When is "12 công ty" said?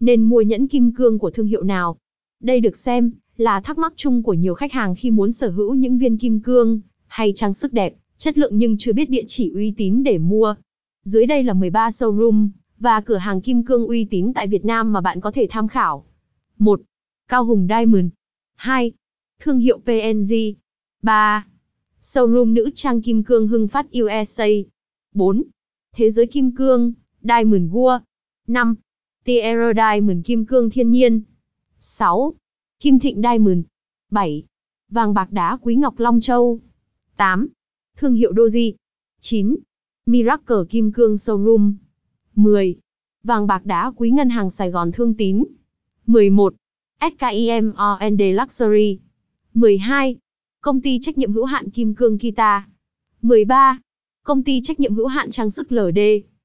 49.54-50.98